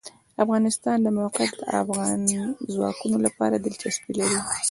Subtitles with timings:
[0.35, 2.19] د افغانستان د موقعیت د افغان
[2.73, 4.39] ځوانانو لپاره دلچسپي لري.